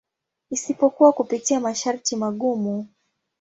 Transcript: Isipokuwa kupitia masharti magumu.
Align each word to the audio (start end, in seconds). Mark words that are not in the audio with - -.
Isipokuwa 0.49 1.13
kupitia 1.13 1.59
masharti 1.59 2.15
magumu. 2.15 2.87